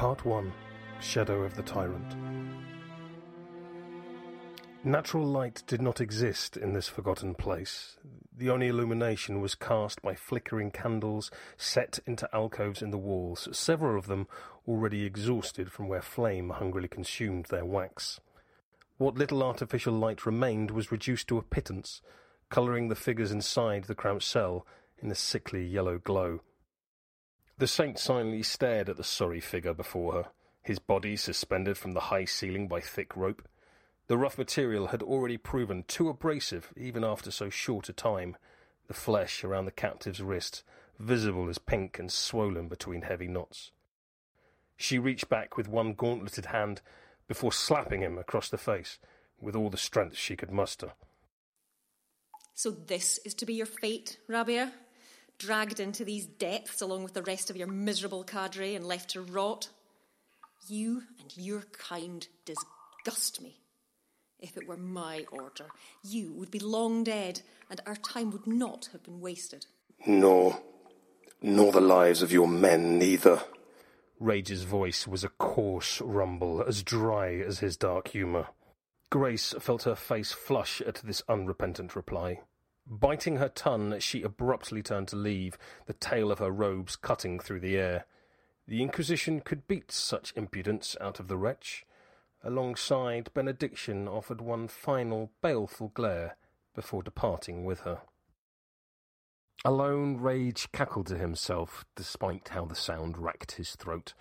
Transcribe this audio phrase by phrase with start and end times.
[0.00, 0.50] Part 1
[1.02, 2.16] Shadow of the Tyrant.
[4.82, 7.98] Natural light did not exist in this forgotten place.
[8.34, 13.98] The only illumination was cast by flickering candles set into alcoves in the walls, several
[13.98, 14.26] of them
[14.66, 18.20] already exhausted from where flame hungrily consumed their wax.
[18.96, 22.00] What little artificial light remained was reduced to a pittance,
[22.48, 24.66] colouring the figures inside the cramped cell
[25.02, 26.40] in a sickly yellow glow.
[27.60, 30.28] The saint silently stared at the sorry figure before her,
[30.62, 33.46] his body suspended from the high ceiling by thick rope.
[34.06, 38.38] The rough material had already proven too abrasive even after so short a time,
[38.88, 40.62] the flesh around the captive's wrist
[40.98, 43.72] visible as pink and swollen between heavy knots.
[44.78, 46.80] She reached back with one gauntleted hand
[47.28, 48.98] before slapping him across the face
[49.38, 50.92] with all the strength she could muster.
[52.54, 54.72] So this is to be your fate, Rabia?
[55.40, 59.22] Dragged into these depths along with the rest of your miserable cadre and left to
[59.22, 59.70] rot?
[60.68, 63.56] You and your kind disgust me.
[64.38, 65.68] If it were my order,
[66.02, 69.64] you would be long dead, and our time would not have been wasted.
[70.06, 70.60] Nor,
[71.40, 73.40] nor the lives of your men neither.
[74.18, 78.48] Rage's voice was a coarse rumble, as dry as his dark humour.
[79.08, 82.40] Grace felt her face flush at this unrepentant reply.
[82.92, 87.38] Biting her tongue, as she abruptly turned to leave, the tail of her robes cutting
[87.38, 88.04] through the air.
[88.66, 91.86] The Inquisition could beat such impudence out of the wretch.
[92.42, 96.36] Alongside, benediction offered one final baleful glare
[96.74, 98.00] before departing with her.
[99.64, 104.14] Alone, Rage cackled to himself, despite how the sound racked his throat.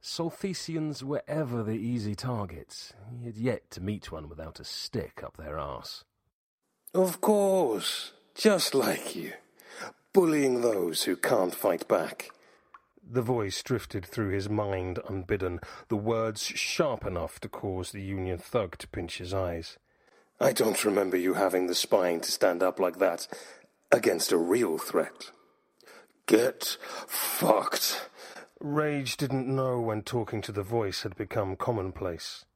[0.00, 2.94] Solthecians were ever the easy targets.
[3.10, 6.04] He had yet to meet one without a stick up their arse.
[6.96, 9.34] Of course, just like you,
[10.14, 12.30] bullying those who can't fight back.
[13.06, 18.38] The voice drifted through his mind unbidden, the words sharp enough to cause the Union
[18.38, 19.76] thug to pinch his eyes.
[20.40, 23.28] I don't remember you having the spine to stand up like that
[23.92, 25.32] against a real threat.
[26.24, 28.08] Get fucked.
[28.58, 32.46] Rage didn't know when talking to the voice had become commonplace.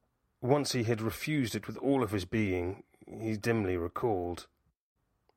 [0.41, 2.85] Once he had refused it with all of his being,
[3.19, 4.47] he dimly recalled.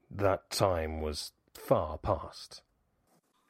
[0.09, 2.61] That time was far past.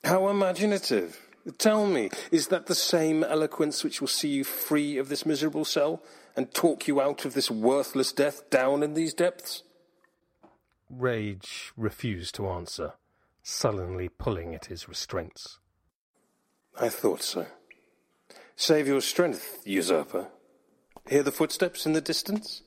[0.04, 1.20] How imaginative.
[1.58, 5.66] Tell me, is that the same eloquence which will see you free of this miserable
[5.66, 6.02] cell
[6.38, 9.64] and talk you out of this worthless death down in these depths?
[10.90, 12.94] Rage refused to answer,
[13.42, 15.60] sullenly pulling at his restraints.
[16.80, 17.48] I thought so.
[18.56, 20.30] Save your strength, usurper.
[21.10, 22.62] Hear the footsteps in the distance?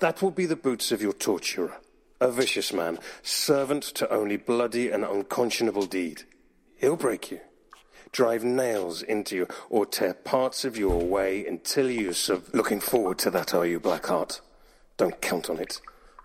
[0.00, 1.78] That will be the boots of your torturer,
[2.20, 6.22] a vicious man, servant to only bloody and unconscionable deed.
[6.76, 7.40] He'll break you
[8.12, 12.44] drive nails into you, or tear parts of you away until you sub.
[12.52, 14.40] Looking forward to that, are you, Blackheart?
[14.96, 15.80] Don't count on it.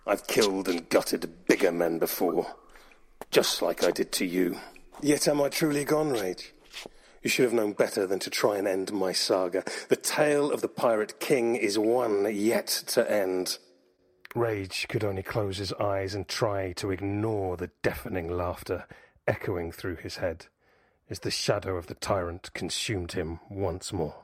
[0.06, 2.54] I've killed and gutted bigger men before,
[3.30, 4.58] just like I did to you.
[5.02, 6.52] Yet am I truly gone, Rage?
[7.22, 9.64] You should have known better than to try and end my saga.
[9.88, 13.58] The tale of the Pirate King is one yet to end.
[14.36, 18.86] Rage could only close his eyes and try to ignore the deafening laughter
[19.26, 20.44] echoing through his head
[21.08, 24.14] as the shadow of the tyrant consumed him once more.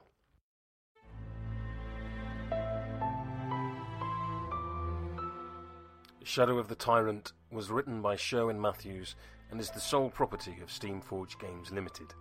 [6.22, 9.16] Shadow of the Tyrant was written by Sherwin Matthews
[9.50, 12.12] and is the sole property of Steamforged Games Limited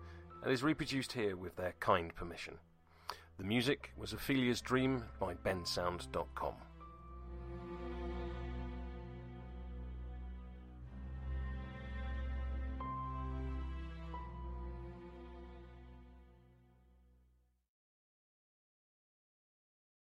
[0.41, 2.53] and is reproduced here with their kind permission.
[3.37, 6.53] The music was Ophelia's Dream by bensound.com.